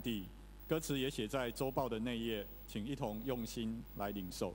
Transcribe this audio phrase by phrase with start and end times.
[0.00, 0.24] 地，
[0.66, 4.54] 歌词也写在周报的那页，请一同用心来领受。